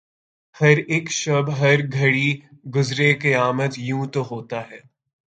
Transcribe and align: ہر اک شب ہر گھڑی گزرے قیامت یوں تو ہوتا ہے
ہر 0.55 0.77
اک 0.89 1.05
شب 1.11 1.45
ہر 1.59 1.79
گھڑی 1.93 2.29
گزرے 2.75 3.09
قیامت 3.21 3.71
یوں 3.79 4.05
تو 4.13 4.21
ہوتا 4.31 4.59
ہے 4.69 4.79